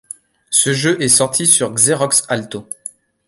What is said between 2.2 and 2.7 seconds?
Alto.